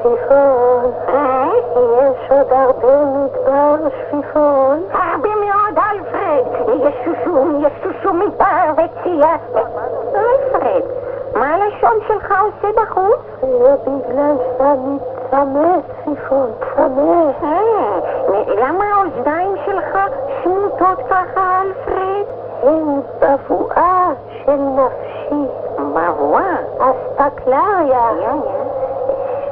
שפיפון? 0.00 0.92
יש 1.76 2.30
עוד 2.30 2.52
הרבה 2.52 3.04
מדבר 3.04 3.88
שפיפון? 3.88 4.82
הרבה 4.92 5.28
מאוד, 5.28 5.78
אלפרד. 5.78 6.46
יש 6.86 6.94
שושום, 7.04 7.62
יש 7.64 7.72
שושום 7.82 8.18
מדבר 8.18 8.72
וצייה. 8.72 9.36
אלפרד, 10.14 10.82
מה 11.34 11.54
הלשון 11.54 11.98
שלך 12.08 12.34
עושה 12.40 12.80
בחוץ? 12.82 13.20
זה 13.40 13.74
בגלל 13.86 14.36
שאני 14.58 14.98
צמא 15.30 15.76
שפיפון, 16.02 16.50
צמא. 16.76 17.30
למה 18.48 18.84
האוזניים 18.84 19.54
שלך 19.66 19.98
שמוטות 20.42 20.98
ככה, 21.10 21.62
אלפרד? 21.62 22.26
הן 22.62 23.00
בבואה 23.20 24.08
של 24.44 24.56
נפשי. 24.56 25.50
בבואה. 25.78 26.56
אספקלריה. 26.78 28.10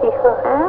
אה? 0.05 0.67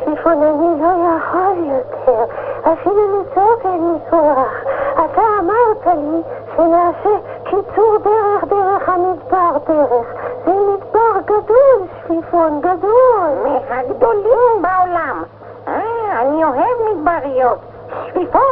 שפיפון, 0.00 0.42
אני 0.42 0.80
לא 0.80 0.88
יכול 1.16 1.64
יותר. 1.64 2.24
אפילו 2.72 3.20
לצעוק 3.20 3.60
אין 3.64 3.92
לי 3.92 4.10
כוח. 4.10 4.52
אתה 4.92 5.22
אמרת 5.40 5.86
לי 5.86 6.22
שנעשה 6.56 7.18
קיצור 7.44 7.98
דרך 8.04 8.44
דרך 8.44 8.88
המדבר 8.88 9.56
דרך. 9.66 10.06
זה 10.44 10.52
מדבר 10.52 11.20
גדול, 11.24 11.86
שפיפון, 12.02 12.60
גדול. 12.60 13.58
מהגדולים 13.68 14.62
בעולם. 14.62 15.22
אה, 15.68 16.22
אני 16.22 16.44
אוהב 16.44 16.96
מדבריות. 16.96 17.58
שפיפון 18.06 18.42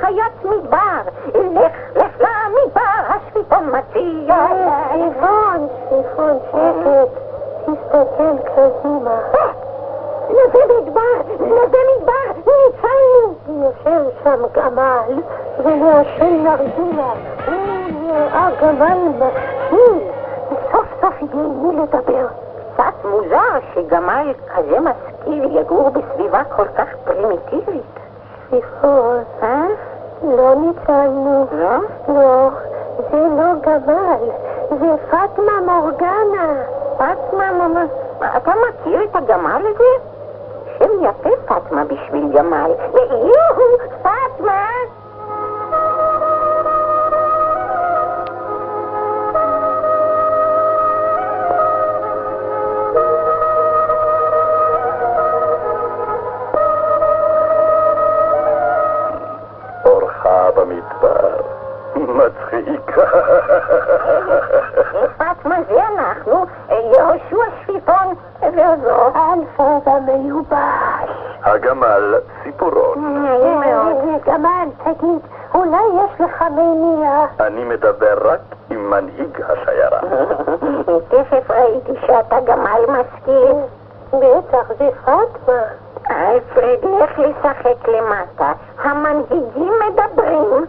חיית 0.00 0.44
מדבר. 0.44 1.00
לך, 1.34 1.72
לך 1.96 2.20
למדבר, 2.20 2.80
השפיפון 3.08 3.70
מציע. 3.70 4.36
שפיפון, 4.88 5.68
שפיפון, 5.88 6.38
שקט. 6.50 7.22
תסתכל 7.62 8.36
קדימה. 8.54 9.20
נווה 10.46 10.80
מדבר, 10.80 11.00
נווה 11.46 11.64
מדבר, 11.96 12.12
ניצלנו. 12.36 13.34
יושב 13.64 14.10
שם 14.24 14.42
גמל 14.52 15.20
ומעשן 15.58 16.44
נרגילה. 16.44 17.12
הוא 17.46 17.54
נראה 18.02 18.48
גמל 18.62 18.98
משכיל. 19.18 19.98
סוף 20.72 20.86
סוף 21.00 21.14
עם 21.34 21.62
מי 21.62 21.76
לדבר. 21.76 22.26
קצת 22.74 23.04
מוזר 23.04 23.58
שגמל 23.74 24.32
כזה 24.54 24.76
משכיל 24.80 25.56
יגור 25.58 25.90
בסביבה 25.90 26.42
כל 26.56 26.66
כך 26.78 26.88
פרימיטיבית. 27.04 27.82
שפיפון, 28.48 29.22
אה? 29.42 29.64
לא 30.22 30.54
ניצלנו. 30.54 31.46
לא? 31.52 31.76
לא, 32.08 32.48
זה 33.10 33.16
לא 33.36 33.52
גמל, 33.62 34.30
זה 34.80 34.86
פטמה 35.10 35.52
מורגנה. 35.66 36.54
פטמה, 36.96 37.52
מה- 37.52 37.68
מה- 37.68 38.36
אתה 38.36 38.52
מכיר 38.68 39.04
את 39.04 39.16
הגמל 39.16 39.62
הזה? 39.74 40.11
פטמה 41.52 41.84
בשביל 41.84 42.32
גמל. 42.32 42.70
יואו, 43.10 43.78
פטמה! 44.02 44.66
פטמה 65.18 65.56
זה 65.68 65.80
אנחנו, 65.88 66.46
יהושע 66.68 67.36
שפיפון 67.62 68.14
ועוזרו. 68.40 69.06
אלפרד 69.06 69.88
המיובש. 70.08 70.91
הגמל 71.44 72.14
ציפורון. 72.42 73.22
נעים 73.24 73.60
מאוד. 73.60 73.96
אה, 73.96 74.32
גמל, 74.32 74.68
תגיד, 74.84 75.18
אולי 75.54 75.82
יש 76.04 76.20
לך 76.20 76.42
מניע? 76.42 77.24
אני 77.40 77.64
מדבר 77.64 78.18
רק 78.24 78.40
עם 78.70 78.90
מנהיג 78.90 79.42
השיירה. 79.48 80.00
תכף 81.08 81.50
ראיתי 81.50 81.92
שאתה 82.06 82.40
גמל 82.40 82.80
משכיל. 82.88 83.56
בטח, 84.12 84.72
זה 84.78 84.90
פטמה. 85.04 85.62
אלפרד, 86.10 86.84
לך 87.02 87.18
לשחק 87.18 87.88
למטה. 87.88 88.52
המנהיגים 88.82 89.72
מדברים. 89.88 90.64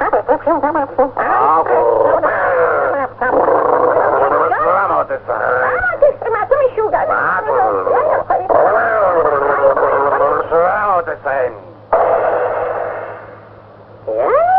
מה 0.00 0.08
אתה 0.08 0.36
לא 6.76 6.88
אה? 14.08 14.52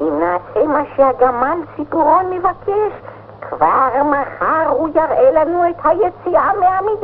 אם 0.00 0.18
נעשה 0.20 0.66
מה 0.66 0.82
שהגמל 0.96 1.58
ציפורון 1.76 2.30
מבקש, 2.30 2.92
כבר 3.40 3.88
מחר 4.04 4.68
הוא 4.68 4.88
יראה 4.88 5.30
לנו 5.30 5.70
את 5.70 5.76
היציאה 5.84 6.50
מהמדבר. 6.60 6.95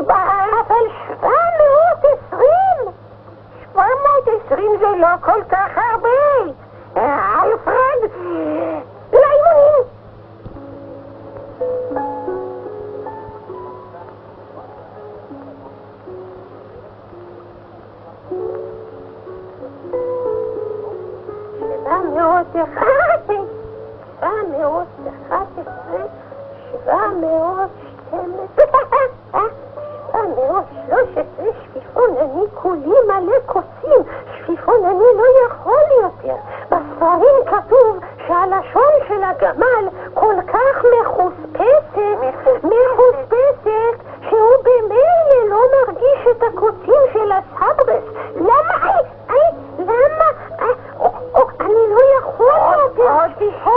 שפיפון, 31.72 32.16
אני 32.18 32.44
כולי 32.54 32.94
מלא 33.06 33.38
קוצים, 33.46 34.02
שפיפון, 34.36 34.84
אני 34.84 35.04
לא 35.16 35.24
יכול 35.46 35.82
יותר. 36.02 36.36
בספרים 36.70 37.44
כתוב 37.46 37.98
שהלשון 38.26 38.92
של 39.08 39.24
הגמל 39.24 39.88
כל 40.14 40.34
כך 40.46 40.84
מחוספסת, 41.00 42.64
מחוספסת, 42.64 43.94
שהוא 44.28 44.56
במילא 44.62 45.50
לא 45.50 45.60
מרגיש 45.72 46.26
את 46.30 46.42
הקוצים 46.42 47.02
של 47.12 47.32
הסברס. 47.32 48.04
למה? 48.36 48.74
איי, 48.84 49.04
איי, 49.30 49.52
למה? 49.78 50.24
איי, 50.58 50.74
או, 51.00 51.10
או, 51.34 51.48
אני 51.60 51.74
לא 51.90 52.00
יכול 52.18 52.46
יותר. 52.82 53.02
עוד 53.02 53.30
שישה, 53.38 53.70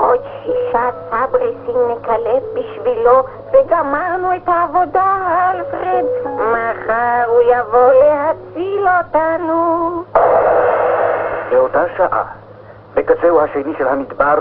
עוד 0.00 0.20
שישה 0.42 0.90
סברסים 1.10 1.59
נקלט 1.76 2.42
בשבילו 2.54 3.22
וגמרנו 3.52 4.36
את 4.36 4.48
העבודה, 4.48 5.16
אלפרד. 5.54 6.04
מחר 6.36 7.24
הוא 7.26 7.40
יבוא 7.40 7.92
להציל 7.92 8.86
אותנו. 8.98 10.02
באותה 11.50 11.84
שעה, 11.96 12.24
בקצהו 12.94 13.40
השני 13.40 13.72
של 13.78 13.88
המדבר, 13.88 14.34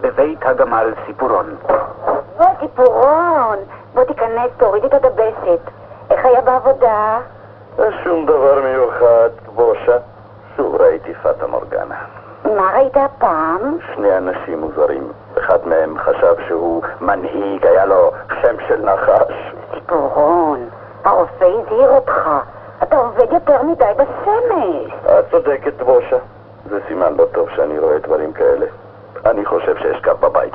בבית 0.00 0.38
הגמל 0.42 0.92
סיפורון. 1.06 1.56
בוא, 2.36 2.46
ציפורון, 2.60 3.58
בוא 3.94 4.04
תיכנס, 4.04 4.50
תוריד 4.56 4.84
את 4.84 4.94
הדבשת. 4.94 5.60
איך 6.10 6.24
היה 6.24 6.40
בעבודה? 6.40 7.18
שום 8.04 8.26
דבר 8.26 8.60
מיוחד, 8.64 9.30
כבושה. 9.46 9.98
שוב 10.56 10.74
ראיתי 10.80 11.14
פטה 11.14 11.46
מורגנה. 11.46 11.94
מה 12.44 12.70
ראית 12.74 12.96
הפעם? 12.96 13.78
שני 13.94 14.16
אנשים 14.16 14.60
מוזרים. 14.60 15.12
אחד 15.50 15.66
מהם 15.68 15.98
חשב 15.98 16.34
שהוא 16.48 16.82
מנהיג, 17.00 17.66
היה 17.66 17.86
לו 17.86 18.10
שם 18.42 18.56
של 18.68 18.82
נחש. 18.82 19.54
ציפורון, 19.74 20.68
הרופא 21.04 21.44
הזהיר 21.44 21.90
אותך. 21.90 22.30
אתה 22.82 22.96
עובד 22.96 23.32
יותר 23.32 23.62
מדי 23.62 23.92
בשמש. 23.96 24.92
את 25.18 25.30
צודקת, 25.30 25.82
בושה. 25.82 26.16
זה 26.70 26.80
סימן 26.88 27.14
לא 27.16 27.24
טוב 27.32 27.48
שאני 27.56 27.78
רואה 27.78 27.98
דברים 27.98 28.32
כאלה. 28.32 28.66
אני 29.26 29.44
חושב 29.44 29.76
שאשכב 29.76 30.16
בבית 30.20 30.54